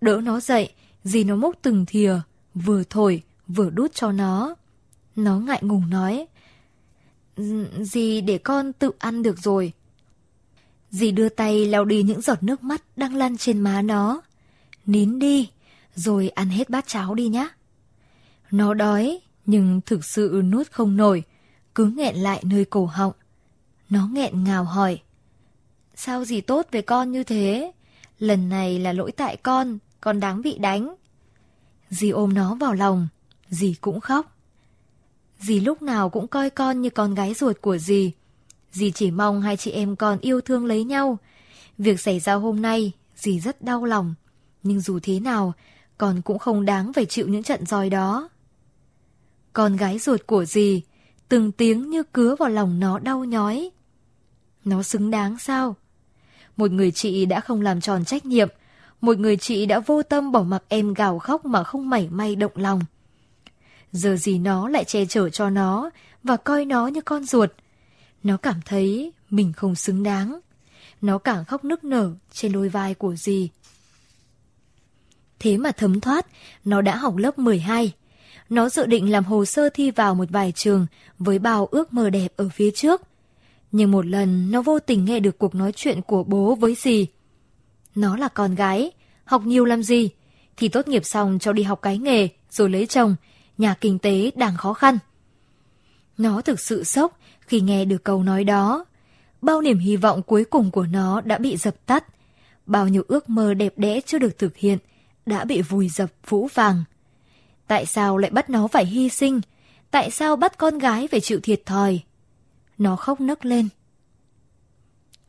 Đỡ 0.02 0.22
nó 0.24 0.40
dậy, 0.40 0.74
dì 1.04 1.24
nó 1.24 1.36
múc 1.36 1.56
từng 1.62 1.86
thìa, 1.86 2.20
vừa 2.56 2.84
thổi, 2.90 3.22
vừa 3.48 3.70
đút 3.70 3.94
cho 3.94 4.12
nó. 4.12 4.56
Nó 5.16 5.40
ngại 5.40 5.60
ngùng 5.62 5.90
nói. 5.90 6.26
Dì 7.80 8.22
để 8.22 8.38
con 8.38 8.74
tự 8.74 8.92
ăn 9.00 9.24
được 9.24 9.40
rồi. 9.40 9.72
Dì 10.90 11.12
đưa 11.12 11.30
tay 11.30 11.66
lau 11.66 11.86
đi 11.86 12.04
những 12.04 12.22
giọt 12.22 12.44
nước 12.44 12.64
mắt 12.64 12.84
đang 12.96 13.16
lăn 13.16 13.38
trên 13.38 13.62
má 13.62 13.82
nó. 13.82 14.22
Nín 14.86 15.20
đi, 15.20 15.50
rồi 15.96 16.30
ăn 16.30 16.50
hết 16.50 16.70
bát 16.70 16.88
cháo 16.88 17.16
đi 17.16 17.28
nhá. 17.28 17.48
Nó 18.52 18.74
đói, 18.74 19.20
nhưng 19.46 19.82
thực 19.86 20.06
sự 20.06 20.42
nuốt 20.46 20.72
không 20.72 20.98
nổi, 20.98 21.24
cứ 21.76 21.86
nghẹn 21.86 22.16
lại 22.16 22.44
nơi 22.46 22.66
cổ 22.66 22.86
họng. 22.86 23.14
Nó 23.90 24.08
nghẹn 24.08 24.44
ngào 24.44 24.64
hỏi. 24.64 25.02
Sao 25.96 26.26
gì 26.26 26.42
tốt 26.42 26.68
về 26.72 26.82
con 26.82 27.12
như 27.12 27.24
thế? 27.24 27.72
Lần 28.20 28.50
này 28.50 28.80
là 28.80 28.94
lỗi 28.94 29.12
tại 29.12 29.38
con, 29.38 29.78
con 30.02 30.20
đáng 30.20 30.42
bị 30.42 30.58
đánh. 30.58 30.96
Dì 31.90 32.10
ôm 32.10 32.34
nó 32.34 32.56
vào 32.56 32.74
lòng, 32.74 33.08
dì 33.50 33.76
cũng 33.82 34.00
khóc. 34.00 34.38
Dì 35.40 35.60
lúc 35.60 35.82
nào 35.82 36.10
cũng 36.10 36.28
coi 36.28 36.50
con 36.50 36.82
như 36.82 36.90
con 36.90 37.16
gái 37.16 37.34
ruột 37.34 37.62
của 37.62 37.78
dì. 37.78 38.12
Dì 38.72 38.92
chỉ 38.92 39.12
mong 39.12 39.42
hai 39.42 39.58
chị 39.58 39.72
em 39.72 39.96
con 39.96 40.20
yêu 40.20 40.42
thương 40.42 40.66
lấy 40.66 40.84
nhau. 40.84 41.18
Việc 41.78 42.00
xảy 42.00 42.20
ra 42.20 42.34
hôm 42.34 42.62
nay, 42.62 42.92
dì 43.16 43.40
rất 43.40 43.62
đau 43.62 43.86
lòng. 43.86 44.16
Nhưng 44.64 44.80
dù 44.80 45.00
thế 45.04 45.20
nào, 45.20 45.54
con 45.98 46.22
cũng 46.22 46.40
không 46.40 46.66
đáng 46.66 46.94
phải 46.94 47.06
chịu 47.06 47.28
những 47.28 47.44
trận 47.44 47.66
roi 47.66 47.90
đó. 47.90 48.30
Con 49.54 49.76
gái 49.76 50.00
ruột 50.00 50.28
của 50.28 50.46
dì, 50.46 50.82
từng 51.30 51.52
tiếng 51.52 51.90
như 51.90 52.04
cứa 52.04 52.36
vào 52.36 52.50
lòng 52.50 52.80
nó 52.80 53.00
đau 53.00 53.24
nhói. 53.24 53.70
Nó 54.66 54.84
xứng 54.84 55.12
đáng 55.12 55.38
sao? 55.38 55.76
Một 56.58 56.72
người 56.72 56.92
chị 56.92 57.26
đã 57.26 57.40
không 57.40 57.62
làm 57.62 57.82
tròn 57.82 58.06
trách 58.06 58.26
nhiệm, 58.26 58.48
một 59.02 59.20
người 59.20 59.38
chị 59.38 59.66
đã 59.66 59.80
vô 59.80 60.04
tâm 60.04 60.32
bỏ 60.32 60.44
mặc 60.44 60.64
em 60.68 60.94
gào 60.94 61.20
khóc 61.20 61.46
mà 61.46 61.64
không 61.64 61.90
mảy 61.90 62.08
may 62.12 62.36
động 62.36 62.52
lòng. 62.56 62.82
Giờ 63.92 64.16
gì 64.16 64.40
nó 64.40 64.70
lại 64.70 64.84
che 64.84 65.06
chở 65.06 65.30
cho 65.30 65.50
nó 65.50 65.90
và 66.24 66.38
coi 66.38 66.66
nó 66.66 66.88
như 66.88 67.02
con 67.02 67.26
ruột. 67.26 67.52
Nó 68.24 68.38
cảm 68.38 68.62
thấy 68.66 69.12
mình 69.30 69.54
không 69.54 69.76
xứng 69.76 70.04
đáng. 70.04 70.40
Nó 71.02 71.18
càng 71.18 71.46
khóc 71.46 71.64
nức 71.64 71.84
nở 71.84 72.12
trên 72.34 72.52
đôi 72.52 72.70
vai 72.70 72.94
của 72.94 73.16
dì. 73.16 73.50
Thế 75.40 75.58
mà 75.58 75.72
thấm 75.72 76.00
thoát, 76.00 76.26
nó 76.66 76.82
đã 76.82 76.96
học 76.96 77.18
lớp 77.18 77.40
12. 77.40 77.92
Nó 78.50 78.70
dự 78.70 78.86
định 78.86 79.12
làm 79.12 79.24
hồ 79.24 79.46
sơ 79.46 79.70
thi 79.70 79.92
vào 79.92 80.16
một 80.16 80.30
vài 80.30 80.52
trường 80.52 80.86
với 81.20 81.40
bao 81.40 81.66
ước 81.66 81.94
mơ 81.94 82.10
đẹp 82.10 82.34
ở 82.38 82.50
phía 82.50 82.72
trước. 82.72 83.02
Nhưng 83.74 83.92
một 83.92 84.06
lần 84.06 84.52
nó 84.52 84.62
vô 84.62 84.80
tình 84.80 85.06
nghe 85.06 85.20
được 85.20 85.38
cuộc 85.38 85.56
nói 85.56 85.72
chuyện 85.76 86.02
của 86.02 86.24
bố 86.24 86.56
với 86.56 86.76
dì. 86.76 87.08
Nó 87.96 88.18
là 88.18 88.28
con 88.28 88.56
gái, 88.56 88.92
học 89.26 89.42
nhiều 89.46 89.66
làm 89.66 89.84
gì? 89.84 90.10
Thì 90.58 90.68
tốt 90.68 90.88
nghiệp 90.88 91.06
xong 91.06 91.40
cho 91.40 91.54
đi 91.54 91.64
học 91.64 91.80
cái 91.82 91.98
nghề, 91.98 92.28
rồi 92.50 92.70
lấy 92.70 92.86
chồng, 92.86 93.16
nhà 93.58 93.76
kinh 93.82 94.00
tế 94.00 94.32
đang 94.36 94.58
khó 94.58 94.74
khăn. 94.74 94.98
Nó 96.18 96.42
thực 96.42 96.60
sự 96.60 96.84
sốc 96.84 97.20
khi 97.40 97.62
nghe 97.62 97.86
được 97.86 98.04
câu 98.04 98.24
nói 98.24 98.44
đó. 98.44 98.86
Bao 99.42 99.62
niềm 99.62 99.78
hy 99.78 99.96
vọng 99.96 100.22
cuối 100.22 100.46
cùng 100.46 100.72
của 100.72 100.86
nó 100.86 101.22
đã 101.22 101.38
bị 101.38 101.58
dập 101.58 101.76
tắt. 101.86 102.06
Bao 102.66 102.88
nhiêu 102.88 103.04
ước 103.08 103.30
mơ 103.30 103.54
đẹp 103.54 103.74
đẽ 103.78 104.02
chưa 104.02 104.20
được 104.20 104.38
thực 104.38 104.58
hiện 104.58 104.78
đã 105.26 105.46
bị 105.46 105.62
vùi 105.62 105.90
dập 105.90 106.10
vũ 106.28 106.48
vàng. 106.54 106.84
Tại 107.68 107.86
sao 107.86 108.18
lại 108.18 108.32
bắt 108.32 108.50
nó 108.50 108.68
phải 108.68 108.86
hy 108.86 109.10
sinh? 109.10 109.42
Tại 109.92 110.12
sao 110.12 110.36
bắt 110.36 110.58
con 110.58 110.78
gái 110.78 111.08
phải 111.08 111.20
chịu 111.20 111.40
thiệt 111.44 111.66
thòi? 111.66 112.00
Nó 112.78 112.96
khóc 112.96 113.22
nấc 113.22 113.46
lên. 113.46 113.70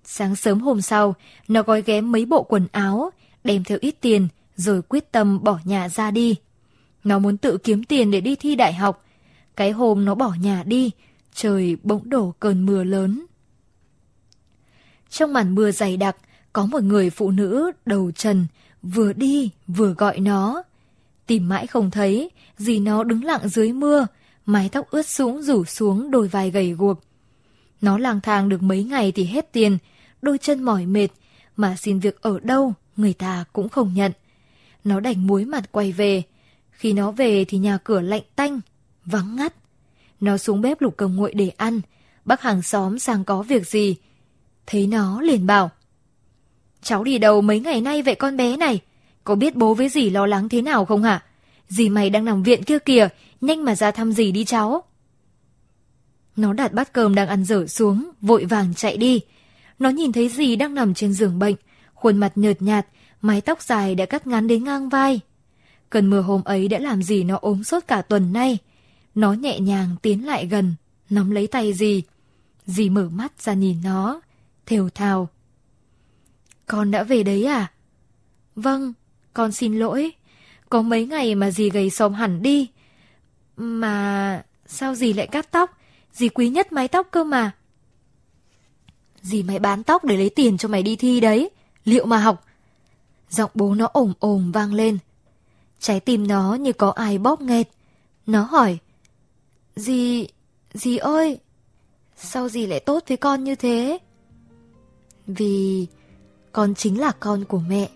Sáng 0.05 0.37
sớm 0.37 0.61
hôm 0.61 0.81
sau, 0.81 1.15
nó 1.49 1.63
gói 1.63 1.83
ghém 1.83 2.13
mấy 2.13 2.27
bộ 2.27 2.43
quần 2.43 2.67
áo, 2.73 3.11
đem 3.45 3.65
theo 3.65 3.79
ít 3.81 3.95
tiền, 4.01 4.29
rồi 4.57 4.83
quyết 4.83 5.13
tâm 5.13 5.45
bỏ 5.45 5.59
nhà 5.65 5.89
ra 5.89 6.11
đi. 6.11 6.37
Nó 7.05 7.19
muốn 7.19 7.37
tự 7.37 7.59
kiếm 7.59 7.85
tiền 7.85 8.11
để 8.11 8.21
đi 8.21 8.37
thi 8.37 8.55
đại 8.55 8.75
học. 8.75 9.05
Cái 9.57 9.71
hôm 9.71 10.05
nó 10.05 10.15
bỏ 10.15 10.33
nhà 10.41 10.63
đi, 10.67 10.91
trời 11.35 11.77
bỗng 11.83 12.11
đổ 12.11 12.35
cơn 12.41 12.67
mưa 12.67 12.85
lớn. 12.85 13.27
Trong 15.11 15.33
màn 15.33 15.55
mưa 15.55 15.71
dày 15.71 15.97
đặc, 15.97 16.17
có 16.53 16.67
một 16.67 16.83
người 16.83 17.11
phụ 17.11 17.31
nữ 17.31 17.71
đầu 17.87 18.11
trần, 18.11 18.47
vừa 18.83 19.13
đi 19.13 19.51
vừa 19.67 19.93
gọi 19.93 20.21
nó. 20.21 20.63
Tìm 21.27 21.49
mãi 21.49 21.67
không 21.67 21.91
thấy, 21.91 22.31
gì 22.59 22.79
nó 22.79 23.05
đứng 23.05 23.25
lặng 23.25 23.49
dưới 23.49 23.73
mưa, 23.73 24.07
mái 24.47 24.69
tóc 24.69 24.91
ướt 24.91 25.07
sũng 25.07 25.43
rủ 25.43 25.65
xuống 25.65 26.11
đôi 26.11 26.29
vai 26.29 26.51
gầy 26.51 26.73
guộc. 26.73 27.01
Nó 27.81 27.99
lang 27.99 28.21
thang 28.21 28.49
được 28.49 28.63
mấy 28.63 28.85
ngày 28.85 29.13
thì 29.13 29.25
hết 29.25 29.53
tiền, 29.53 29.79
đôi 30.23 30.39
chân 30.39 30.63
mỏi 30.63 30.87
mệt, 30.87 31.09
mà 31.57 31.77
xin 31.77 31.99
việc 31.99 32.23
ở 32.23 32.41
đâu 32.43 32.75
người 32.97 33.13
ta 33.13 33.45
cũng 33.53 33.69
không 33.69 33.95
nhận. 33.95 34.13
Nó 34.85 35.01
đành 35.01 35.27
muối 35.27 35.45
mặt 35.45 35.73
quay 35.73 35.93
về. 35.93 36.23
Khi 36.71 36.93
nó 36.93 37.11
về 37.11 37.45
thì 37.45 37.59
nhà 37.59 37.79
cửa 37.85 38.01
lạnh 38.01 38.23
tanh, 38.37 38.61
vắng 39.05 39.37
ngắt. 39.37 39.55
Nó 40.21 40.37
xuống 40.37 40.61
bếp 40.61 40.81
lục 40.81 40.95
cầm 40.97 41.17
nguội 41.17 41.33
để 41.35 41.49
ăn, 41.49 41.81
bác 42.25 42.43
hàng 42.43 42.63
xóm 42.63 42.99
sang 42.99 43.25
có 43.25 43.43
việc 43.43 43.67
gì. 43.67 43.97
Thấy 44.67 44.87
nó 44.87 45.21
liền 45.21 45.47
bảo. 45.47 45.71
Cháu 46.83 47.05
đi 47.05 47.19
đâu 47.19 47.41
mấy 47.41 47.61
ngày 47.61 47.81
nay 47.81 48.03
vậy 48.03 48.15
con 48.15 48.37
bé 48.37 48.57
này? 48.57 48.81
Có 49.25 49.35
biết 49.35 49.57
bố 49.57 49.75
với 49.75 49.89
dì 49.89 50.11
lo 50.11 50.27
lắng 50.27 50.49
thế 50.49 50.63
nào 50.63 50.85
không 50.85 51.03
hả? 51.03 51.23
Dì 51.69 51.89
mày 51.89 52.11
đang 52.11 52.25
nằm 52.25 52.43
viện 52.43 52.63
kia 52.63 52.79
kìa, 52.79 53.09
nhanh 53.41 53.65
mà 53.65 53.75
ra 53.75 53.91
thăm 53.91 54.13
dì 54.13 54.33
đi 54.33 54.45
cháu. 54.45 54.83
Nó 56.37 56.53
đặt 56.53 56.73
bát 56.73 56.93
cơm 56.93 57.15
đang 57.15 57.29
ăn 57.29 57.45
dở 57.45 57.67
xuống, 57.67 58.11
vội 58.21 58.45
vàng 58.45 58.75
chạy 58.75 58.97
đi. 58.97 59.21
Nó 59.79 59.89
nhìn 59.89 60.13
thấy 60.13 60.29
dì 60.29 60.57
đang 60.57 60.75
nằm 60.75 60.95
trên 60.95 61.13
giường 61.13 61.39
bệnh, 61.39 61.55
khuôn 61.95 62.17
mặt 62.17 62.33
nhợt 62.35 62.63
nhạt, 62.63 62.87
mái 63.21 63.41
tóc 63.41 63.63
dài 63.63 63.95
đã 63.95 64.07
cắt 64.07 64.27
ngắn 64.27 64.47
đến 64.47 64.65
ngang 64.65 64.89
vai. 64.89 65.21
Cơn 65.91 66.11
mưa 66.11 66.21
hôm 66.21 66.45
ấy 66.45 66.69
đã 66.69 66.79
làm 66.79 67.03
dì 67.03 67.25
nó 67.25 67.39
ốm 67.43 67.65
sốt 67.65 67.83
cả 67.87 68.03
tuần 68.03 68.33
nay. 68.33 68.59
Nó 69.15 69.33
nhẹ 69.33 69.61
nhàng 69.61 69.97
tiến 70.03 70.27
lại 70.27 70.47
gần, 70.47 70.75
nắm 71.11 71.31
lấy 71.31 71.47
tay 71.47 71.73
dì. 71.73 72.03
Dì 72.67 72.89
mở 72.89 73.09
mắt 73.09 73.43
ra 73.43 73.53
nhìn 73.53 73.77
nó, 73.85 74.21
thều 74.67 74.89
thào. 74.91 75.29
Con 76.67 76.91
đã 76.91 77.03
về 77.03 77.23
đấy 77.23 77.45
à? 77.45 77.73
Vâng, 78.57 78.93
con 79.35 79.53
xin 79.53 79.79
lỗi. 79.79 80.13
Có 80.69 80.83
mấy 80.83 81.07
ngày 81.07 81.35
mà 81.35 81.51
dì 81.51 81.71
gầy 81.71 81.91
xóm 81.91 82.15
hẳn 82.15 82.43
đi. 82.43 82.69
Mà 83.57 84.43
sao 84.67 84.95
dì 84.95 85.13
lại 85.13 85.27
cắt 85.27 85.51
tóc? 85.51 85.79
Dì 86.15 86.29
quý 86.29 86.49
nhất 86.49 86.73
mái 86.73 86.89
tóc 86.89 87.09
cơ 87.11 87.25
mà. 87.25 87.51
Dì 89.23 89.43
mày 89.43 89.59
bán 89.59 89.83
tóc 89.83 90.05
để 90.05 90.17
lấy 90.17 90.31
tiền 90.31 90.59
cho 90.59 90.69
mày 90.69 90.83
đi 90.83 90.97
thi 90.97 91.21
đấy. 91.21 91.51
Liệu 91.85 92.07
mà 92.07 92.19
học? 92.19 92.45
Giọng 93.31 93.51
bố 93.55 93.75
nó 93.75 93.89
ồm 93.93 94.13
ồm 94.19 94.53
vang 94.53 94.75
lên. 94.75 94.99
Trái 95.81 96.01
tim 96.01 96.27
nó 96.27 96.55
như 96.55 96.73
có 96.73 96.91
ai 96.91 97.19
bóp 97.19 97.41
nghẹt. 97.41 97.69
Nó 98.27 98.43
hỏi. 98.43 98.79
Dì, 99.77 100.29
dì 100.75 100.97
ơi, 100.97 101.39
sao 102.17 102.49
dì 102.49 102.67
lại 102.67 102.81
tốt 102.81 103.05
với 103.09 103.17
con 103.17 103.45
như 103.45 103.55
thế? 103.55 103.99
Vì 105.27 105.87
con 106.53 106.75
chính 106.75 107.01
là 107.01 107.13
con 107.21 107.45
của 107.45 107.59
mẹ, 107.69 107.89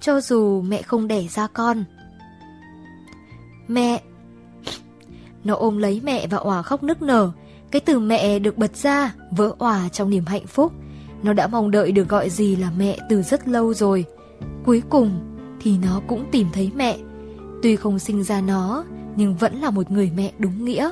cho 0.00 0.20
dù 0.20 0.62
mẹ 0.62 0.82
không 0.82 1.08
đẻ 1.08 1.26
ra 1.28 1.46
con. 1.46 1.84
Mẹ! 3.68 4.02
Nó 5.44 5.54
ôm 5.54 5.78
lấy 5.78 6.00
mẹ 6.04 6.26
và 6.26 6.38
òa 6.38 6.62
khóc 6.62 6.82
nức 6.82 7.02
nở. 7.02 7.32
Cái 7.72 7.80
từ 7.80 7.98
mẹ 7.98 8.38
được 8.38 8.58
bật 8.58 8.76
ra, 8.76 9.14
vỡ 9.30 9.52
òa 9.58 9.88
trong 9.88 10.10
niềm 10.10 10.24
hạnh 10.26 10.46
phúc. 10.46 10.72
Nó 11.22 11.32
đã 11.32 11.46
mong 11.46 11.70
đợi 11.70 11.92
được 11.92 12.08
gọi 12.08 12.30
gì 12.30 12.56
là 12.56 12.70
mẹ 12.76 12.98
từ 13.08 13.22
rất 13.22 13.48
lâu 13.48 13.74
rồi. 13.74 14.04
Cuối 14.64 14.82
cùng 14.88 15.20
thì 15.60 15.78
nó 15.78 16.00
cũng 16.06 16.24
tìm 16.32 16.46
thấy 16.52 16.70
mẹ. 16.76 16.98
Tuy 17.62 17.76
không 17.76 17.98
sinh 17.98 18.24
ra 18.24 18.40
nó, 18.40 18.84
nhưng 19.16 19.36
vẫn 19.36 19.60
là 19.60 19.70
một 19.70 19.90
người 19.90 20.10
mẹ 20.16 20.32
đúng 20.38 20.64
nghĩa. 20.64 20.90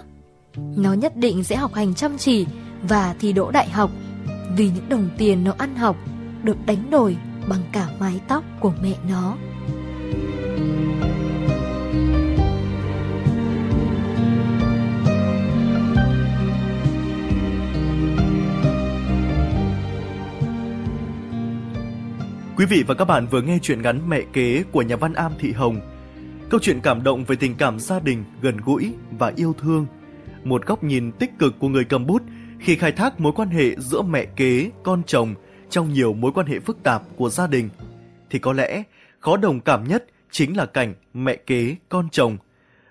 Nó 0.56 0.92
nhất 0.92 1.16
định 1.16 1.44
sẽ 1.44 1.56
học 1.56 1.74
hành 1.74 1.94
chăm 1.94 2.18
chỉ 2.18 2.46
và 2.88 3.14
thi 3.20 3.32
đỗ 3.32 3.50
đại 3.50 3.68
học 3.70 3.90
vì 4.56 4.70
những 4.74 4.88
đồng 4.88 5.08
tiền 5.18 5.44
nó 5.44 5.54
ăn 5.58 5.76
học 5.76 5.96
được 6.42 6.56
đánh 6.66 6.90
đổi 6.90 7.16
bằng 7.48 7.60
cả 7.72 7.88
mái 7.98 8.20
tóc 8.28 8.44
của 8.60 8.72
mẹ 8.82 8.94
nó. 9.08 9.36
Quý 22.60 22.66
vị 22.66 22.84
và 22.86 22.94
các 22.94 23.04
bạn 23.04 23.26
vừa 23.26 23.42
nghe 23.42 23.58
chuyện 23.62 23.82
ngắn 23.82 24.08
Mẹ 24.08 24.22
kế 24.32 24.62
của 24.72 24.82
nhà 24.82 24.96
văn 24.96 25.12
Am 25.12 25.32
Thị 25.38 25.52
Hồng. 25.52 25.80
Câu 26.50 26.60
chuyện 26.62 26.80
cảm 26.80 27.02
động 27.02 27.24
về 27.24 27.36
tình 27.36 27.54
cảm 27.54 27.80
gia 27.80 28.00
đình, 28.00 28.24
gần 28.42 28.56
gũi 28.56 28.92
và 29.18 29.32
yêu 29.36 29.54
thương. 29.58 29.86
Một 30.44 30.66
góc 30.66 30.84
nhìn 30.84 31.12
tích 31.12 31.30
cực 31.38 31.54
của 31.58 31.68
người 31.68 31.84
cầm 31.84 32.06
bút 32.06 32.22
khi 32.58 32.76
khai 32.76 32.92
thác 32.92 33.20
mối 33.20 33.32
quan 33.36 33.48
hệ 33.48 33.76
giữa 33.78 34.02
mẹ 34.02 34.24
kế, 34.24 34.70
con 34.82 35.02
chồng 35.06 35.34
trong 35.70 35.92
nhiều 35.92 36.12
mối 36.12 36.32
quan 36.34 36.46
hệ 36.46 36.60
phức 36.60 36.82
tạp 36.82 37.02
của 37.16 37.30
gia 37.30 37.46
đình. 37.46 37.68
Thì 38.30 38.38
có 38.38 38.52
lẽ 38.52 38.82
khó 39.20 39.36
đồng 39.36 39.60
cảm 39.60 39.88
nhất 39.88 40.04
chính 40.30 40.56
là 40.56 40.66
cảnh 40.66 40.94
mẹ 41.14 41.36
kế, 41.36 41.76
con 41.88 42.08
chồng. 42.10 42.36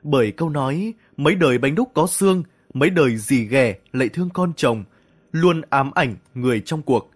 Bởi 0.03 0.31
câu 0.31 0.49
nói 0.49 0.93
mấy 1.17 1.35
đời 1.35 1.57
bánh 1.57 1.75
đúc 1.75 1.91
có 1.93 2.07
xương, 2.07 2.43
mấy 2.73 2.89
đời 2.89 3.17
dì 3.17 3.45
ghẻ 3.45 3.75
lại 3.93 4.09
thương 4.09 4.29
con 4.33 4.53
chồng, 4.55 4.83
luôn 5.31 5.61
ám 5.69 5.91
ảnh 5.91 6.15
người 6.33 6.61
trong 6.61 6.81
cuộc. 6.81 7.11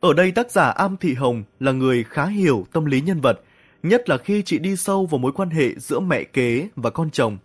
Ở 0.00 0.12
đây 0.12 0.32
tác 0.32 0.50
giả 0.50 0.70
Am 0.70 0.96
Thị 0.96 1.14
Hồng 1.14 1.42
là 1.60 1.72
người 1.72 2.04
khá 2.04 2.26
hiểu 2.26 2.66
tâm 2.72 2.84
lý 2.84 3.00
nhân 3.00 3.20
vật, 3.20 3.40
nhất 3.82 4.08
là 4.08 4.18
khi 4.18 4.42
chị 4.42 4.58
đi 4.58 4.76
sâu 4.76 5.06
vào 5.06 5.18
mối 5.18 5.32
quan 5.32 5.50
hệ 5.50 5.74
giữa 5.78 6.00
mẹ 6.00 6.24
kế 6.24 6.68
và 6.76 6.90
con 6.90 7.10
chồng. 7.10 7.38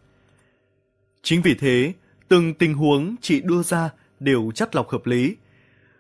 Chính 1.22 1.42
vì 1.42 1.56
thế, 1.60 1.94
từng 2.28 2.54
tình 2.54 2.74
huống 2.74 3.16
chị 3.22 3.42
đưa 3.42 3.64
ra 3.64 3.90
đều 4.20 4.52
chắt 4.56 4.76
lọc 4.76 4.90
hợp 4.90 5.06
lý. 5.06 5.36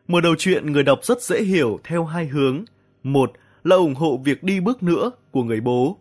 Mở 0.08 0.22
đầu 0.22 0.36
chuyện 0.38 0.72
người 0.72 0.84
đọc 0.84 1.00
rất 1.04 1.22
dễ 1.22 1.44
hiểu 1.44 1.80
theo 1.84 2.06
hai 2.06 2.28
hướng. 2.28 2.66
Một 3.04 3.32
là 3.64 3.76
ủng 3.76 3.96
hộ 3.96 4.22
việc 4.24 4.44
đi 4.44 4.60
bước 4.60 4.84
nữa 4.84 5.12
của 5.32 5.44
người 5.44 5.62
bố. 5.62 5.98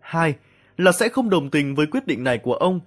Hai 0.00 0.34
là 0.76 0.92
sẽ 0.92 1.08
không 1.08 1.30
đồng 1.30 1.50
tình 1.50 1.74
với 1.74 1.86
quyết 1.86 2.06
định 2.06 2.24
này 2.24 2.38
của 2.38 2.54
ông, 2.54 2.80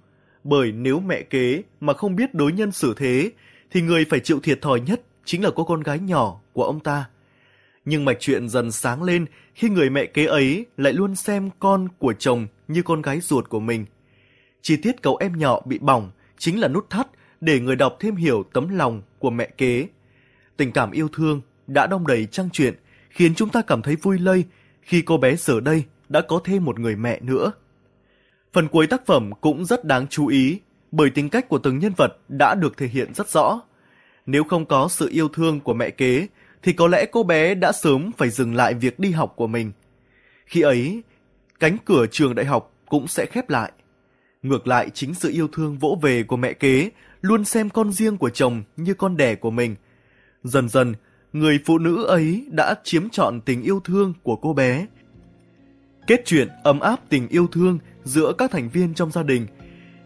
bởi 0.44 0.72
nếu 0.72 1.00
mẹ 1.00 1.22
kế 1.22 1.62
mà 1.80 1.92
không 1.92 2.16
biết 2.16 2.34
đối 2.34 2.52
nhân 2.52 2.72
xử 2.72 2.94
thế, 2.96 3.30
thì 3.70 3.80
người 3.80 4.04
phải 4.10 4.20
chịu 4.20 4.40
thiệt 4.40 4.62
thòi 4.62 4.80
nhất 4.80 5.00
chính 5.24 5.44
là 5.44 5.50
cô 5.54 5.64
con 5.64 5.80
gái 5.80 5.98
nhỏ 5.98 6.40
của 6.52 6.64
ông 6.64 6.80
ta. 6.80 7.08
Nhưng 7.84 8.04
mạch 8.04 8.16
chuyện 8.20 8.48
dần 8.48 8.72
sáng 8.72 9.02
lên 9.02 9.26
khi 9.54 9.68
người 9.68 9.90
mẹ 9.90 10.06
kế 10.06 10.26
ấy 10.26 10.66
lại 10.76 10.92
luôn 10.92 11.16
xem 11.16 11.50
con 11.58 11.88
của 11.98 12.12
chồng 12.12 12.46
như 12.68 12.82
con 12.82 13.02
gái 13.02 13.20
ruột 13.20 13.48
của 13.48 13.60
mình. 13.60 13.86
Chi 14.62 14.76
tiết 14.76 15.02
cậu 15.02 15.16
em 15.16 15.38
nhỏ 15.38 15.60
bị 15.64 15.78
bỏng 15.78 16.10
chính 16.38 16.60
là 16.60 16.68
nút 16.68 16.90
thắt 16.90 17.06
để 17.40 17.60
người 17.60 17.76
đọc 17.76 17.96
thêm 18.00 18.16
hiểu 18.16 18.44
tấm 18.52 18.68
lòng 18.68 19.02
của 19.18 19.30
mẹ 19.30 19.50
kế. 19.58 19.86
Tình 20.56 20.72
cảm 20.72 20.90
yêu 20.90 21.08
thương 21.08 21.40
đã 21.66 21.86
đong 21.86 22.06
đầy 22.06 22.26
trang 22.26 22.50
truyện 22.50 22.74
khiến 23.10 23.34
chúng 23.34 23.48
ta 23.48 23.62
cảm 23.62 23.82
thấy 23.82 23.96
vui 23.96 24.18
lây 24.18 24.44
khi 24.82 25.02
cô 25.02 25.16
bé 25.16 25.36
giờ 25.36 25.60
đây 25.60 25.84
đã 26.08 26.20
có 26.20 26.40
thêm 26.44 26.64
một 26.64 26.78
người 26.78 26.96
mẹ 26.96 27.20
nữa. 27.20 27.52
Phần 28.52 28.68
cuối 28.68 28.86
tác 28.86 29.06
phẩm 29.06 29.30
cũng 29.40 29.64
rất 29.64 29.84
đáng 29.84 30.06
chú 30.06 30.26
ý 30.26 30.60
bởi 30.92 31.10
tính 31.10 31.28
cách 31.28 31.48
của 31.48 31.58
từng 31.58 31.78
nhân 31.78 31.92
vật 31.96 32.18
đã 32.28 32.54
được 32.54 32.76
thể 32.76 32.86
hiện 32.86 33.14
rất 33.14 33.28
rõ. 33.28 33.60
Nếu 34.26 34.44
không 34.44 34.66
có 34.66 34.88
sự 34.88 35.08
yêu 35.08 35.28
thương 35.28 35.60
của 35.60 35.74
mẹ 35.74 35.90
kế, 35.90 36.26
thì 36.62 36.72
có 36.72 36.88
lẽ 36.88 37.06
cô 37.12 37.22
bé 37.22 37.54
đã 37.54 37.72
sớm 37.72 38.10
phải 38.16 38.30
dừng 38.30 38.54
lại 38.54 38.74
việc 38.74 38.98
đi 38.98 39.10
học 39.10 39.32
của 39.36 39.46
mình. 39.46 39.72
Khi 40.46 40.60
ấy, 40.60 41.02
cánh 41.60 41.76
cửa 41.84 42.06
trường 42.10 42.34
đại 42.34 42.46
học 42.46 42.72
cũng 42.88 43.08
sẽ 43.08 43.26
khép 43.26 43.50
lại. 43.50 43.72
Ngược 44.42 44.66
lại 44.66 44.90
chính 44.94 45.14
sự 45.14 45.30
yêu 45.30 45.48
thương 45.48 45.78
vỗ 45.78 45.98
về 46.02 46.22
của 46.22 46.36
mẹ 46.36 46.52
kế 46.52 46.90
luôn 47.20 47.44
xem 47.44 47.70
con 47.70 47.92
riêng 47.92 48.16
của 48.16 48.30
chồng 48.30 48.62
như 48.76 48.94
con 48.94 49.16
đẻ 49.16 49.34
của 49.34 49.50
mình. 49.50 49.76
Dần 50.44 50.68
dần, 50.68 50.94
người 51.32 51.60
phụ 51.64 51.78
nữ 51.78 52.04
ấy 52.04 52.46
đã 52.50 52.74
chiếm 52.84 53.08
trọn 53.08 53.40
tình 53.40 53.62
yêu 53.62 53.80
thương 53.84 54.14
của 54.22 54.36
cô 54.36 54.52
bé. 54.52 54.86
Kết 56.06 56.22
chuyện 56.24 56.48
ấm 56.64 56.80
áp 56.80 57.00
tình 57.08 57.28
yêu 57.28 57.46
thương 57.46 57.78
giữa 58.04 58.32
các 58.38 58.50
thành 58.50 58.68
viên 58.68 58.94
trong 58.94 59.10
gia 59.10 59.22
đình– 59.22 59.46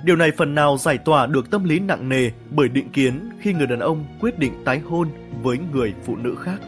Điều 0.02 0.16
này 0.16 0.30
phần 0.36 0.54
nào 0.54 0.76
giải 0.78 0.98
tỏa 0.98 1.26
được 1.26 1.50
tâm 1.50 1.64
lý 1.64 1.78
nặng 1.78 2.08
nề 2.08 2.30
bởi 2.50 2.68
định 2.68 2.88
kiến 2.88 3.30
khi 3.40 3.52
người 3.52 3.66
đàn 3.66 3.80
ông 3.80 4.04
quyết 4.20 4.38
định 4.38 4.52
tái 4.64 4.78
hôn 4.78 5.08
với 5.42 5.58
người 5.72 5.94
phụ 6.04 6.16
nữ 6.16 6.34
khác. 6.42 6.60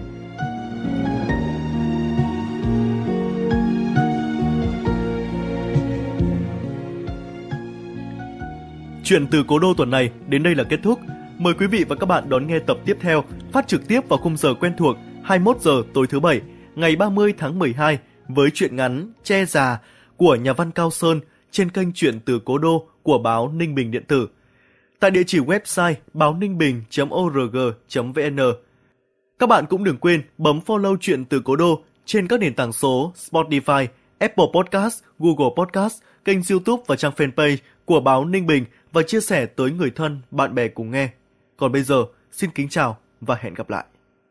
Chuyện 9.05 9.27
từ 9.27 9.45
cố 9.49 9.59
đô 9.59 9.75
tuần 9.75 9.91
này 9.91 10.11
đến 10.29 10.43
đây 10.43 10.55
là 10.55 10.65
kết 10.65 10.81
thúc. 10.83 11.01
Mời 11.39 11.55
quý 11.55 11.67
vị 11.67 11.85
và 11.89 11.97
các 11.97 12.07
bạn 12.07 12.29
đón 12.29 12.47
nghe 12.47 12.59
tập 12.59 12.79
tiếp 12.85 12.97
theo, 13.01 13.25
phát 13.53 13.69
trực 13.69 13.89
tiếp 13.89 14.01
vào 14.09 14.19
khung 14.19 14.37
giờ 14.37 14.55
quen 14.55 14.73
thuộc 14.79 14.97
21 15.25 15.61
giờ 15.61 15.83
tối 15.95 16.07
thứ 16.07 16.21
bảy, 16.21 16.41
ngày 16.75 16.97
30 16.97 17.35
tháng 17.39 17.59
12 17.59 17.99
với 18.29 18.51
truyện 18.55 18.77
ngắn 18.77 19.13
Che 19.25 19.45
già 19.45 19.79
của 20.17 20.35
nhà 20.35 20.53
văn 20.53 20.71
Cao 20.71 20.91
Sơn 20.91 21.21
trên 21.51 21.71
kênh 21.71 21.93
Chuyện 21.93 22.21
từ 22.21 22.41
Cố 22.45 22.59
Đô 22.59 22.89
của 23.09 23.19
báo 23.19 23.49
Ninh 23.49 23.75
Bình 23.75 23.91
Điện 23.91 24.05
tử 24.05 24.29
tại 25.01 25.11
địa 25.11 25.23
chỉ 25.27 25.39
website 25.39 25.95
báo 26.15 26.35
ninh 26.35 26.59
bình.org.vn. 26.59 28.39
Các 29.39 29.49
bạn 29.49 29.67
cũng 29.67 29.85
đừng 29.85 29.97
quên 29.97 30.23
bấm 30.39 30.61
follow 30.67 30.97
chuyện 31.01 31.25
từ 31.25 31.41
cố 31.45 31.57
đô 31.57 31.83
trên 32.05 32.29
các 32.29 32.41
nền 32.41 32.55
tảng 32.55 32.73
số 32.73 33.13
Spotify, 33.17 33.87
Apple 34.19 34.45
Podcast, 34.55 35.03
Google 35.19 35.55
Podcast, 35.57 36.03
kênh 36.25 36.39
YouTube 36.51 36.83
và 36.87 36.97
trang 36.97 37.13
fanpage 37.17 37.57
của 37.85 38.01
báo 38.01 38.25
Ninh 38.25 38.47
Bình 38.47 38.65
và 38.93 39.03
chia 39.03 39.21
sẻ 39.21 39.47
tới 39.47 39.71
người 39.71 39.91
thân, 39.91 40.21
bạn 40.31 40.55
bè 40.55 40.69
cùng 40.69 40.91
nghe. 40.91 41.09
Còn 41.57 41.73
bây 41.73 41.83
giờ, 41.83 42.05
xin 42.33 42.51
kính 42.51 42.69
chào 42.69 42.99
và 43.21 43.37
hẹn 43.41 43.55
gặp 43.55 43.71
lại. 43.71 43.85